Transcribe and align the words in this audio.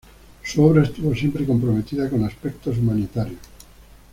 Su 0.43 0.63
obra 0.63 0.81
estuvo 0.81 1.13
siempre 1.13 1.45
comprometida 1.45 2.09
con 2.09 2.23
aspectos 2.23 2.75
humanitarios. 2.75 3.37